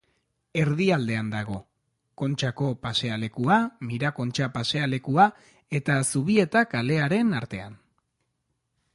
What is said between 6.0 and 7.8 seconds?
Zubieta kalearen artean.